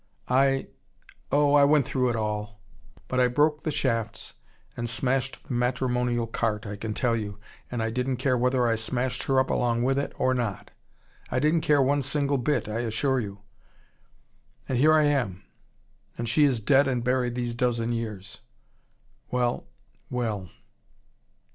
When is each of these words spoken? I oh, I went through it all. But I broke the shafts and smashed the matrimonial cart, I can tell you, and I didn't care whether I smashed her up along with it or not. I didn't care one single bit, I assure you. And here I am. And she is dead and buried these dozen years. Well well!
I 0.31 0.65
oh, 1.31 1.53
I 1.53 1.63
went 1.63 1.85
through 1.85 2.09
it 2.09 2.15
all. 2.15 2.59
But 3.07 3.19
I 3.19 3.27
broke 3.27 3.61
the 3.61 3.69
shafts 3.69 4.33
and 4.75 4.89
smashed 4.89 5.37
the 5.47 5.53
matrimonial 5.53 6.25
cart, 6.25 6.65
I 6.65 6.75
can 6.75 6.95
tell 6.95 7.15
you, 7.15 7.37
and 7.69 7.83
I 7.83 7.91
didn't 7.91 8.17
care 8.17 8.35
whether 8.35 8.65
I 8.67 8.73
smashed 8.77 9.21
her 9.25 9.39
up 9.39 9.51
along 9.51 9.83
with 9.83 9.99
it 9.99 10.11
or 10.17 10.33
not. 10.33 10.71
I 11.29 11.37
didn't 11.37 11.61
care 11.61 11.83
one 11.83 12.01
single 12.01 12.39
bit, 12.39 12.67
I 12.67 12.79
assure 12.79 13.19
you. 13.19 13.41
And 14.67 14.79
here 14.79 14.93
I 14.95 15.03
am. 15.03 15.43
And 16.17 16.27
she 16.27 16.45
is 16.45 16.61
dead 16.61 16.87
and 16.87 17.03
buried 17.03 17.35
these 17.35 17.53
dozen 17.53 17.91
years. 17.93 18.39
Well 19.29 19.67
well! 20.09 20.49